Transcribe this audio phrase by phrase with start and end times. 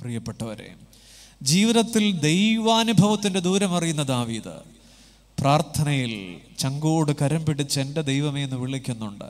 [0.00, 0.74] പ്രിയപ്പെട്ടവരെ
[1.42, 4.54] ജീവിതത്തിൽ ദൈവാനുഭവത്തിന്റെ ദൂരം അറിയുന്ന ദാവീത്
[5.40, 9.24] പ്രാർത്ഥനയിൽ ചങ്കോട് കരം പിടിച്ച് എന്റെ ദൈവമേ എന്ന് വിളിക്കുന്നുണ്ട്.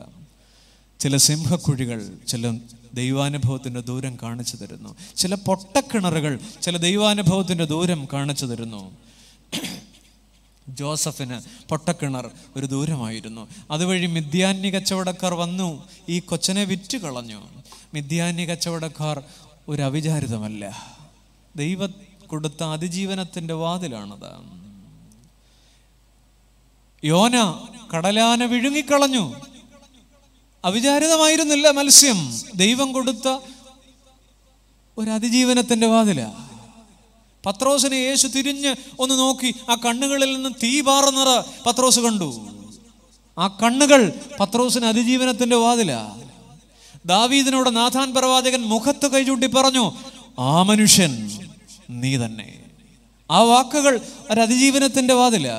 [0.99, 2.59] ചില സിംഹക്കുഴികൾ ചില
[2.93, 4.95] ദൈവാനുഭവത്തിന്റെ ദൂരം കാണിച്ചു തരുന്നു.
[5.17, 8.97] ചില പൊട്ടക്കിണറുകൾ ചില ദൈവാനുഭവത്തിന്റെ ദൂരം കാണിച്ചു തരുന്നു.
[10.69, 13.47] ജോസഫിന് പൊട്ടക്കിണർ ഒരു ദൂരമായിരുന്നു.
[13.71, 17.41] അതുവഴി മിഥ്യാന്യ കച്ചവടക്കാർ വന്നു ഈ കൊച്ചനെ വിറ്റ് കളഞ്ഞു
[17.93, 19.23] മിഥ്യാന്യ കച്ചവടക്കാർ
[19.69, 20.93] ഒരു അവിചാരിതമല്ല
[21.55, 21.87] ദൈവ
[22.27, 24.61] കൊടുത്ത അതിജീവനത്തിന്റെ വാതിലാണത്.
[27.05, 27.33] യോന
[27.93, 29.35] കടലാന വിഴുങ്ങിക്കളഞ്ഞു.
[30.65, 32.33] അവിചാരിതമായിരുന്നില്ല മത്സ്യം.
[32.55, 33.39] ദൈവം കൊടുത്ത
[34.97, 36.27] ഒരു അതിജീവനത്തിന്റെ വാതില.
[37.45, 42.47] പത്രോസിനെ യേശു തിരിഞ്ഞ് ഒന്ന് നോക്കി ആ കണ്ണുകളിൽ നിന്ന് തീ പാറുന്നത് പത്രോസ് കണ്ടു.
[43.39, 46.20] ആ കണ്ണുകൾ പത്രോസിന് അതിജീവനത്തിന്റെ വാതില.
[47.05, 49.91] ദാവീദിനോട് നാഥാൻ പ്രവാചകൻ മുഖത്ത് കൈചൂട്ടി പറഞ്ഞു
[50.39, 51.31] ആ മനുഷ്യൻ
[51.89, 52.63] നീ തന്നെ.
[53.31, 55.49] ആ വാക്കുകൾ ഒരതിജീവനത്തിന്റെ വാതില.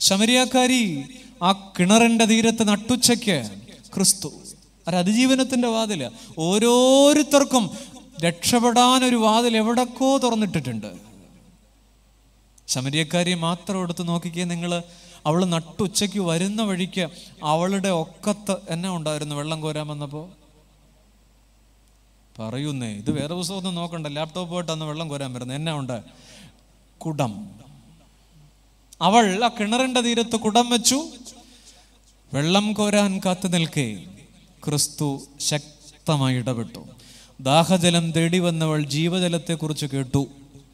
[0.00, 1.04] ശമരിയാക്കാരി
[1.42, 3.50] ആ കിണറിന്റെ തീരത്ത് നട്ടുച്ചയ്ക്ക്
[3.94, 4.32] ക്രിസ്തു.
[4.88, 6.10] ഒരതിജീവനത്തിന്റെ വാതില.
[6.38, 7.70] ഓരോരുത്തർക്കും
[8.20, 10.92] രക്ഷപ്പെടാൻ ഒരു വാതിൽ എവിടക്കോ തുറന്നിട്ടിട്ടുണ്ട്.
[12.68, 14.82] ശമരിയക്കാരിയെ മാത്രം എടുത്ത് നോക്കിക്കേ നിങ്ങൾ
[15.26, 17.08] അവൾ നട്ടുച്ചയ്ക്ക് വരുന്ന വഴിക്ക്
[17.42, 20.41] അവളുടെ ഒക്കത്ത് എന്നെ ഉണ്ടായിരുന്നു വെള്ളം കോരാൻ വന്നപ്പോൾ
[22.38, 24.06] പറയുന്നേ ഇത് വേറെ പുസ്തകമൊന്നും നോക്കണ്ട.
[24.06, 26.02] ലാപ്ടോപ്പ് പോയിട്ട് അന്ന് വെള്ളം കോരാൻ വരുന്നത് എന്നാ ഉണ്ട്?
[26.98, 27.48] കുടം.
[29.02, 31.04] അവൾ ആ കിണറിന്റെ തീരത്ത് കുടം വെച്ചു.
[32.34, 34.04] വെള്ളം കോരാൻ കാത്തു നിൽക്കേ
[34.64, 36.80] ക്രിസ്തു ശക്തമായി ഇടപെട്ടു.
[37.40, 40.26] ദാഹജലം തേടി വന്നവൾ ജീവജലത്തെക്കുറിച്ച് കേട്ടു.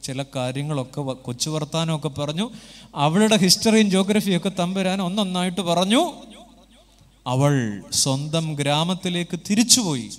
[0.02, 2.50] ചില കാര്യങ്ങളൊക്കെ കൊച്ചു വർത്താനമൊക്കെ പറഞ്ഞു.
[2.94, 6.12] അവളുടെ ഹിസ്റ്ററിയും ജോഗ്രഫിയും ഒക്കെ തമ്പുരാൻ ഒന്നൊന്നായിട്ട് പറഞ്ഞു.
[7.26, 10.10] അവൾ സ്വന്തം ഗ്രാമത്തിലേക്ക് തിരിച്ചുപോയി.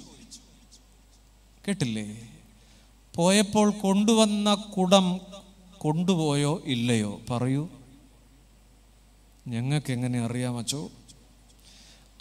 [1.69, 2.29] കേട്ടില്ലേ?
[3.15, 5.21] പോയപ്പോൾ കൊണ്ടുവന്ന കുടം
[5.77, 7.19] കൊണ്ടുപോയോ ഇല്ലയോ?
[7.29, 7.69] പറയൂ.
[9.47, 10.89] ഞങ്ങൾക്ക് എങ്ങനെ അറിയാമച്ചോ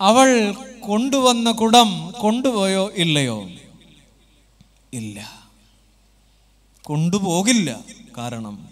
[0.00, 3.48] അവൾ കൊണ്ടുവന്ന കുടം കൊണ്ടുപോയോ ഇല്ലയോ?
[4.92, 5.32] ഇല്ല.
[6.82, 7.80] കൊണ്ടുപോകില്ല.
[8.19, 8.69] കാരണം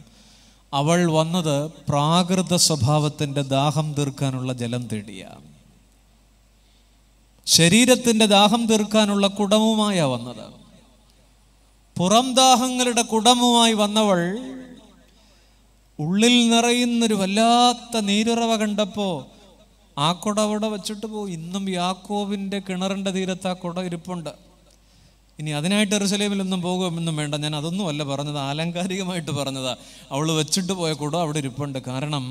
[0.72, 5.28] അവൾ വന്നത് പ്രാകൃത സ്വഭാവത്തിന്റെ ദാഹം തീർക്കാനുള്ള ജലം തേടിയ.
[7.46, 10.65] ശരീരത്തിന്റെ ദാഹം തീർക്കാനുള്ള കുടവുമായാണ് വന്നത്.
[11.98, 14.38] പുറം ദാഹങ്ങളുടെ കുടമുമായി വന്നവൾ
[15.98, 19.26] ഉള്ളിൽ നിറയുന്നൊരു വല്ലാത്ത നീരുറവ കണ്ടപ്പോ
[19.98, 24.30] ആ കുട അവിടെ വെച്ചിട്ട് പോകും ഇന്നും യാക്കോവിന്റെ കിണറിന്റെ തീരത്ത് ആ കുട ഇരിപ്പുണ്ട്.
[25.38, 27.34] ഇനി അതിനായിട്ട് എറുസലേമിലൊന്നും പോകുമെന്നും വേണ്ട.
[27.34, 29.76] ഞാൻ അതൊന്നും അല്ല പറഞ്ഞത് ആലങ്കാരികമായിട്ട് പറഞ്ഞതാ.
[30.12, 31.78] അവൾ വെച്ചിട്ട് പോയ കുട അവിടെ ഇരിപ്പുണ്ട്.
[31.78, 32.24] കാരണം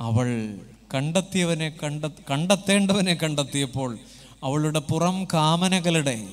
[0.00, 0.58] അവൾ
[0.94, 3.98] കണ്ടെത്തിയവനെ കണ്ട കണ്ടെത്തേണ്ടവനെ കണ്ടെത്തിയപ്പോൾ
[4.44, 6.28] അവളുടെ പുറം കാമനകളുടെ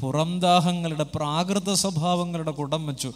[0.00, 3.12] പുറം ദാഹങ്ങളുടെ പ്രാകൃത സ്വഭാവങ്ങളുടെ കുടം വെച്ചു.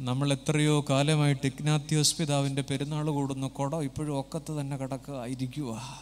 [0.00, 5.98] നമ്മൾ എത്രയോ കാലമായിട്ട് ഇഗ്നാത്യോസ് പിതാവിന്റെ പെരുന്നാൾ കൂടുന്ന കുടം ഇപ്പോഴും ഒക്കത്ത് തന്നെ കിടക്കുക ഇരിക്കുക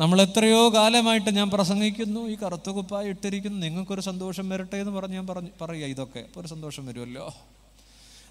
[0.00, 5.26] നമ്മൾ എത്രയോ കാലമായിട്ട് ഞാൻ പ്രസംഗിക്കുന്നു ഈ കറുത്ത കുപ്പായി ഇട്ടിരിക്കുന്നു നിങ്ങൾക്കൊരു സന്തോഷം വരട്ടെ എന്ന് പറഞ്ഞ് ഞാൻ
[5.26, 6.18] പറഞ്ഞു പറയുക ഇതൊക്കെ.
[6.18, 7.34] അപ്പോൾ ഒരു സന്തോഷം വരുമല്ലോ.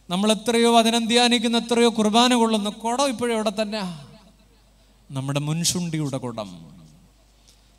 [0.10, 4.00] നമ്മൾ എത്രയോ ധ്യാനിക്കുന്ന എത്രയോ കുർബാന കൊള്ളുന്ന കുടം ഇപ്പോഴും ഇവിടെ തന്നെ?
[5.12, 6.66] നമ്മുടെ മുൻശുണ്ടിയുടെ കുടം.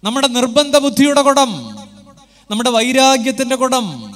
[0.04, 1.77] നമ്മുടെ നിർബന്ധ ബുദ്ധിയുടെ കുടം.
[2.50, 4.12] നമ്മുടെ വൈരാഗ്യത്തിന്റെ കുടം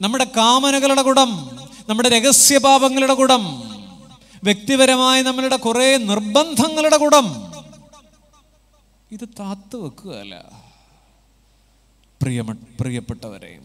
[0.00, 1.58] നമ്മുടെ കാമനകളുടെ കുടം
[1.88, 3.62] നമ്മുടെ രഹസ്യപാപങ്ങളുടെ കുടം
[4.44, 7.52] വ്യക്തിപരമായ നമ്മളുടെ കുറെ നിർബന്ധങ്ങളുടെ കുടം.
[9.12, 10.50] ഇത് താത്തു വെക്കുകയല്ല.
[12.22, 13.58] പ്രിയമ പ്രിയപ്പെട്ടവരെ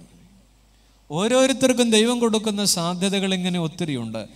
[1.11, 4.27] ഓരോരുത്തർക്കും ദൈവം കൊടുക്കുന്ന സാധ്യതകൾ ഇങ്ങനെ ഒത്തിരിയുണ്ട്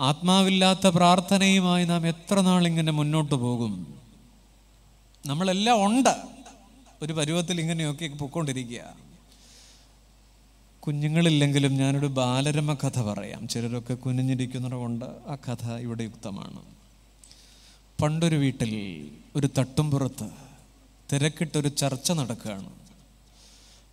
[0.00, 3.94] ആത്മാവില്ലാത്ത പ്രാർത്ഥനയുമായി നാം എത്ര നാൾ ഇങ്ങനെ മുന്നോട്ട് പോകും?
[5.26, 6.16] നമ്മളെല്ലാം ഉണ്ട്.
[7.02, 9.06] ഒരു പരുവത്തിൽ ഇങ്ങനെയൊക്കെ പൊക്കോണ്ടിരിക്കുക.
[10.86, 13.48] കുഞ്ഞുങ്ങളില്ലെങ്കിലും ഞാനൊരു ബാലരമ കഥ പറയാം.
[13.48, 16.58] ചിലരൊക്കെ കുനിഞ്ഞിരിക്കുന്നതുകൊണ്ട് ആ കഥ ഇവിടെ യുക്തമാണ്.
[18.02, 20.30] പണ്ടൊരു വീട്ടിൽ ഒരു തട്ടുംപുറത്ത്
[21.12, 22.70] തിരക്കിട്ടൊരു ചർച്ച നടക്കുകയാണ്.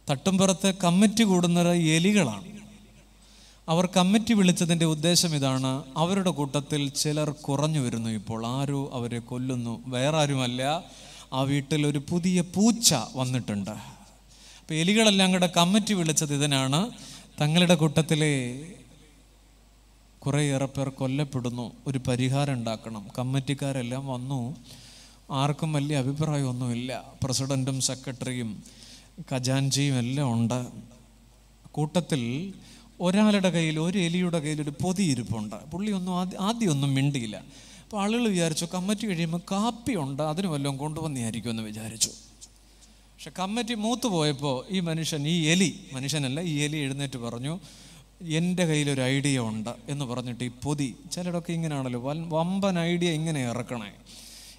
[0.10, 2.46] തട്ടുംപുറത്ത് കമ്മിറ്റി കൂടുന്നത് എലികളാണ്.
[3.70, 8.46] അവർ കമ്മിറ്റി വിളിച്ചതിന്റെ ഉദ്ദേശം ഇതാണ് അവരുടെ കൂട്ടത്തിൽ ചിലർ കുറഞ്ഞു വരുന്നു ഇപ്പോൾ.
[8.46, 9.84] ആരോ അവരെ കൊല്ലുന്നു.
[9.86, 10.84] വേറാരുമല്ല
[11.34, 14.03] ആ വീട്ടിൽ ഒരു പുതിയ പൂച്ച വന്നിട്ടുണ്ട്.
[14.64, 16.90] അപ്പോൾ എലികളെല്ലാം കൂടെ കമ്മിറ്റി വിളിച്ചത് ഇതിനാണ്.
[17.42, 18.66] തങ്ങളുടെ കൂട്ടത്തിലെ
[20.20, 21.72] കുറേയേറെ പേർ കൊല്ലപ്പെടുന്നു.
[21.88, 23.08] ഒരു പരിഹാരം ഉണ്ടാക്കണം.
[23.20, 24.56] കമ്മിറ്റിക്കാരെല്ലാം വന്നു.
[25.32, 27.04] ആർക്കും വലിയ അഭിപ്രായമൊന്നുമില്ല.
[27.24, 28.64] പ്രസിഡന്റും സെക്രട്ടറിയും
[29.34, 30.66] ഖജാൻജിയും എല്ലാം ഉണ്ട്.
[31.72, 32.54] കൂട്ടത്തിൽ
[33.02, 35.56] ഒരാളുടെ കയ്യിൽ ഒരു എലിയുടെ കയ്യിൽ ഒരു പൊതി ഇരിപ്പുണ്ട്.
[35.56, 37.38] പുള്ളി ഒന്നും ആദ്യം ആദ്യമൊന്നും മിണ്ടിയില്ല.
[37.38, 40.24] അപ്പോൾ ആളുകൾ വിചാരിച്ചു കമ്മിറ്റി കഴിയുമ്പോൾ കാപ്പി ഉണ്ട്.
[40.24, 40.78] അതിന് വല്ലതും
[41.50, 42.10] എന്ന് വിചാരിച്ചു.
[43.24, 47.60] പക്ഷെ കമ്മിറ്റി മൂത്ത് പോയപ്പോൾ ഈ മനുഷ്യൻ ഈ എലി മനുഷ്യനല്ല ഈ എലി എഴുന്നേറ്റ് പറഞ്ഞു
[48.22, 53.92] എന്റെ കയ്യിലൊരു ഐഡിയ ഉണ്ട് എന്ന് പറഞ്ഞിട്ട് ഈ പൊതി ചിലരൊക്കെ ഇങ്ങനെയാണല്ലോ വമ്പൻ ഐഡിയ ഇങ്ങനെ ഇറക്കണേ.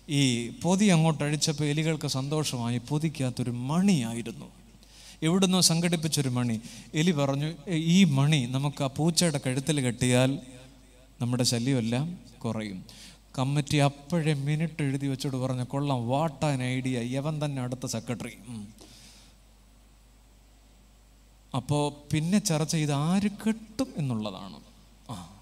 [0.08, 4.46] ഈ പൊതി അങ്ങോട്ട് അഴിച്ചപ്പോൾ എലികൾക്ക് സന്തോഷമായി പൊതിക്കകത്തൊരു മണിയായിരുന്നു.
[5.22, 6.60] എവിടുന്നോ സംഘടിപ്പിച്ചൊരു മണി.
[6.94, 10.38] എലി പറഞ്ഞു ഈ മണി നമുക്ക് ആ പൂച്ചയുടെ കഴുത്തിൽ കെട്ടിയാൽ
[11.20, 12.84] നമ്മുടെ ശല്യമെല്ലാം കുറയും.
[13.38, 18.32] കമ്മിറ്റി അപ്പോഴേ മിനിറ്റ് എഴുതി വെച്ചോട് പറഞ്ഞു കൊള്ളാം ആൻ ഐഡിയ യവൻ തന്നെ അടുത്ത സെക്രട്ടറി
[21.56, 24.60] അപ്പോൾ പിന്നെ ചർച്ച ചെയ്ത് ആര് കെട്ടും എന്നുള്ളതാണ്.
[25.10, 25.40] ആ.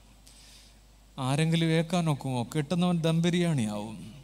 [1.19, 2.43] ആരെങ്കിലും ഏക്കാൻ നോക്കുമോ?
[2.43, 4.15] കെട്ടുന്നവൻ ദം ബിരിയാണിയാവും.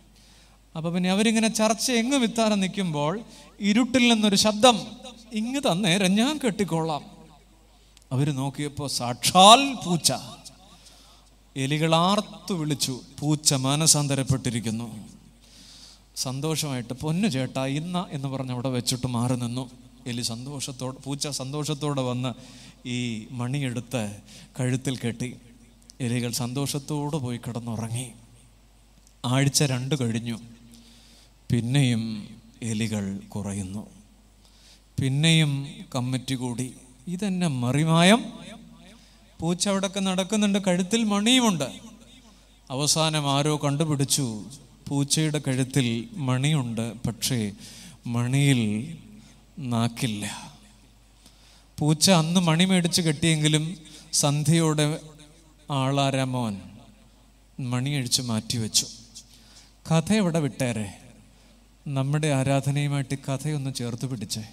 [0.76, 3.20] അപ്പോൾ പിന്നെ അവരിങ്ങനെ ചർച്ച എങ്ങ് വിത്താനം നിൽക്കുമ്പോൾ
[3.61, 4.87] ഇരുട്ടിൽ നിന്നൊരു ശബ്ദം
[5.32, 7.05] ഇങ്ങ് തന്നേരം ഞാൻ കെട്ടിക്കൊള്ളാം
[8.12, 10.12] അവർ നോക്കിയപ്പോൾ സാക്ഷാൽ പൂച്ച.
[11.56, 15.09] എലികൾ ആർത്തു വിളിച്ചു പൂച്ച മാനസാന്തരപ്പെട്ടിരിക്കുന്നു.
[16.17, 19.71] സന്തോഷമായിട്ട് പൊന്നു ചേട്ട ഇന്ന എന്ന് പറഞ്ഞ് അവിടെ വെച്ചിട്ട് മാറി നിന്നു.
[20.06, 22.35] എലി സന്തോഷത്തോടെ പൂച്ച സന്തോഷത്തോടെ വന്ന്
[22.89, 24.17] ഈ മണിയെടുത്ത്
[24.61, 25.37] കഴുത്തിൽ കെട്ടി.
[26.00, 28.12] എലികൾ സന്തോഷത്തോടെ പോയി കിടന്നുറങ്ങി.
[29.25, 30.39] ആഴ്ച രണ്ട് കഴിഞ്ഞു.
[31.51, 32.29] പിന്നെയും
[32.62, 33.87] എലികൾ കുറയുന്നു.
[35.01, 36.75] പിന്നെയും കമ്മിറ്റി കൂടി.
[37.09, 38.25] ഇതെന്നെ മറിമായം.
[39.40, 41.64] പൂച്ച അവിടൊക്കെ നടക്കുന്നുണ്ട് കഴുത്തിൽ മണിയുമുണ്ട്.
[42.70, 44.44] അവസാനം ആരോ കണ്ടുപിടിച്ചു
[44.88, 47.52] പൂച്ചയുടെ കഴുത്തിൽ മണിയുണ്ട് പക്ഷേ
[48.06, 48.61] മണിയിൽ
[49.58, 50.52] നാക്കില്ല.
[51.79, 53.76] പൂച്ച അന്ന് മണി മേടിച്ച് കെട്ടിയെങ്കിലും
[54.12, 55.00] സന്ധ്യയോടെ
[55.70, 56.61] ആളാരാമോൻ
[57.61, 58.87] മണിയഴിച്ച് മാറ്റിവെച്ചു.
[59.91, 60.99] കഥ എവിടെ വിട്ടേരെ
[61.87, 64.44] നമ്മുടെ ആരാധനയുമായിട്ട് കഥയൊന്ന് ചേർത്ത് പിടിച്ചേ.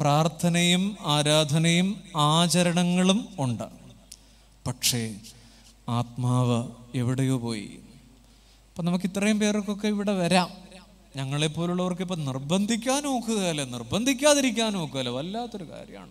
[0.00, 3.64] പ്രാർത്ഥനയും ആരാധനയും ആചരണങ്ങളും ഉണ്ട്.
[4.66, 5.14] പക്ഷേ
[5.88, 7.70] ആത്മാവ് എവിടെയോ പോയി.
[8.70, 10.50] അപ്പം നമുക്ക് ഇത്രയും പേർക്കൊക്കെ ഇവിടെ വരാം.
[11.16, 16.10] ഞങ്ങളെപ്പോലുള്ളവർക്ക് ഇപ്പം നിർബന്ധിക്കാൻ നോക്കുകയല്ല നിർബന്ധിക്കാതിരിക്കാൻ നോക്കുകയല്ല വല്ലാത്തൊരു കാര്യമാണ്.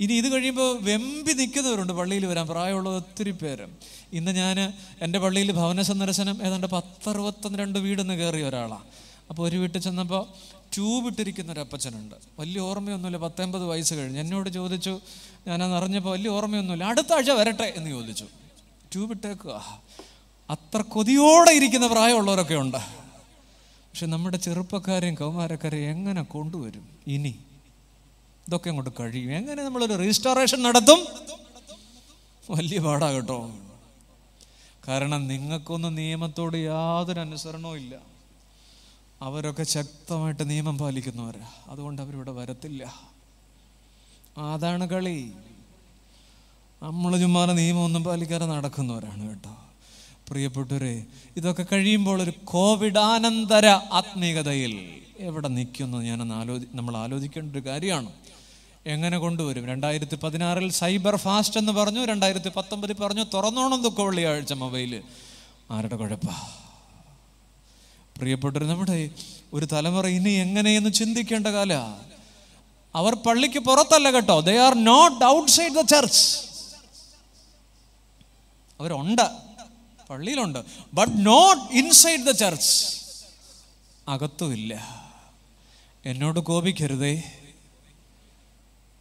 [0.00, 2.46] ഇനി ഇത് കഴിയുമ്പോൾ വെമ്പി നിൽക്കുന്നവരുണ്ട് പള്ളിയിൽ വരാൻ.
[2.46, 3.66] പ്രായമുള്ള ഒത്തിരി പേര്.
[4.12, 4.72] ഇന്ന് ഞാൻ
[5.02, 8.84] എന്റെ പള്ളിയിൽ ഭവന സന്ദർശനം ഏതാണ്ട് പത്തറുപത്തൊന്ന് രണ്ട് വീടെന്ന് കയറിയ ഒരാളാണ്
[9.30, 10.26] അപ്പോൾ ഒരു വീട്ടിൽ ചെന്നപ്പോൾ
[10.74, 13.16] ട്യൂബ് ഇട്ടിരിക്കുന്ന ഒരു അപ്പച്ചനുണ്ട് വലിയ ഓർമ്മയൊന്നുമില്ല.
[13.16, 14.20] പത്തൊമ്പത് വയസ്സ് കഴിഞ്ഞ്.
[14.20, 15.00] എന്നോട് ചോദിച്ചു
[15.46, 16.84] ഞാനത് അറിഞ്ഞപ്പോൾ വലിയ ഓർമ്മയൊന്നുമില്ല.
[16.84, 18.24] അടുത്ത ആഴ്ച വരട്ടെ എന്ന് ചോദിച്ചു.
[18.92, 19.82] ട്യൂബ് ഇട്ടേക്കുക
[20.50, 22.76] അത്ര കൊതിയോടെ ഇരിക്കുന്ന പ്രായമുള്ളവരൊക്കെ ഉണ്ട്.
[23.66, 26.88] പക്ഷെ നമ്മുടെ ചെറുപ്പക്കാരെയും കൗമാരക്കാരെയും എങ്ങനെ കൊണ്ടുവരും?
[27.06, 27.38] ഇനി.
[28.48, 29.32] ഇതൊക്കെ അങ്ങോട്ട് കഴിയും.
[29.32, 31.06] എങ്ങനെ നമ്മളൊരു റീസ്റ്റോറേഷൻ നടത്തും?
[32.50, 33.50] വലിയ പാടാ കേട്ടോ.
[34.88, 38.14] കാരണം നിങ്ങൾക്കൊന്നും നിയമത്തോട് യാതൊരു അനുസരണവും ഇല്ല.
[39.22, 41.46] അവരൊക്കെ ശക്തമായിട്ട് നിയമം പാലിക്കുന്നവരാ.
[41.68, 42.94] അതുകൊണ്ട് അവരിവിടെ വരത്തില്ല.
[44.38, 45.32] അതാണ് കളി.
[46.82, 49.56] നമ്മൾ ചുമ്മാതെ നിയമമൊന്നും പാലിക്കാതെ നടക്കുന്നവരാണ് കേട്ടോ.
[50.28, 51.06] പ്രിയപ്പെട്ടവരെ
[51.36, 58.12] ഇതൊക്കെ കഴിയുമ്പോൾ ഒരു കോവിഡാനന്തര ആത്മീയതയിൽ എവിടെ നിൽക്കുന്നു ഞാനൊന്ന് ആലോചി നമ്മൾ ആലോചിക്കേണ്ട ഒരു കാര്യമാണ്.
[58.86, 59.66] എങ്ങനെ കൊണ്ടുവരും?
[59.66, 65.02] രണ്ടായിരത്തി പതിനാറിൽ സൈബർ ഫാസ്റ്റ് എന്ന് പറഞ്ഞു രണ്ടായിരത്തി പത്തൊമ്പതിൽ പറഞ്ഞു തുറന്നോണം ദുഃഖം വെള്ളിയാഴ്ച മൊബൈൽ
[65.70, 66.30] ആരുടെ കുഴപ്പ?
[68.18, 69.10] പ്രിയപ്പെട്ടവർ നമ്മുടെ
[69.52, 71.74] ഒരു തലമുറ ഇനി എങ്ങനെയെന്ന് ചിന്തിക്കേണ്ട കാല.
[72.94, 74.40] അവർ പള്ളിക്ക് പുറത്തല്ല കേട്ടോ.
[74.40, 76.38] They are not outside the church
[78.80, 79.30] അവരുണ്ട്.
[80.10, 80.58] പള്ളിയിലുണ്ട്.
[80.94, 82.86] But not inside the church
[84.08, 85.04] അകത്തുമില്ല
[86.06, 87.22] എന്നോട് കോപിക്കരുതേ.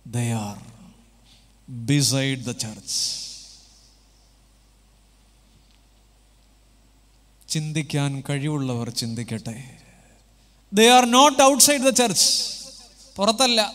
[0.08, 0.58] They are
[1.70, 3.33] beside the church
[7.54, 9.78] ചിന്തിക്കാൻ കഴിവുള്ളവർ ചിന്തിക്കട്ടെ.
[10.74, 12.28] They are not outside the church
[13.16, 13.74] പുറത്തല്ല.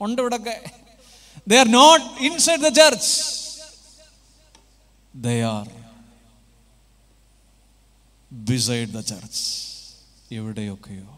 [0.00, 0.56] ഉണ്ട് ഇവിടൊക്കെ.
[1.48, 3.10] They are not inside the church
[5.14, 5.66] they are
[8.32, 9.42] beside the church
[10.34, 11.08] എവിടെയൊക്കെയോ.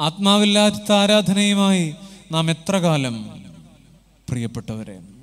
[0.00, 1.94] ആത്മാവില്ലാത്ത ആരാധനയുമായി
[2.30, 3.16] നാം എത്ര കാലം
[4.28, 5.19] പ്രിയപ്പെട്ടവരെ?